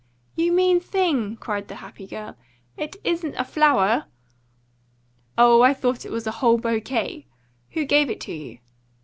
[0.35, 2.35] "You mean thing!" cried the happy girl.
[2.75, 4.07] "It isn't a flower!"
[5.37, 7.27] "Oh, I thought it was a whole bouquet.
[7.73, 8.57] Who gave it to you?"